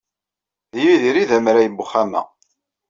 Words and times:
D 0.73 0.75
Yidir 0.83 1.15
ay 1.15 1.27
d 1.29 1.31
amṛay 1.37 1.67
n 1.69 1.79
uxxam-a. 1.83 2.21